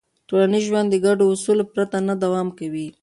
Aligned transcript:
ټولنیز 0.27 0.63
ژوند 0.69 0.87
د 0.91 0.95
ګډو 1.05 1.25
اصولو 1.33 1.63
پرته 1.73 1.97
نه 2.07 2.13
دوام 2.23 2.47
کوي. 2.59 2.87